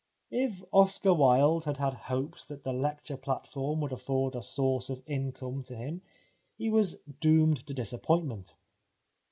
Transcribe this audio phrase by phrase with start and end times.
[0.31, 5.03] If Oscar Wilde had had hopes that the lecture platform would afford a source of
[5.05, 6.01] income to him
[6.57, 8.55] he was doomed to disappointment.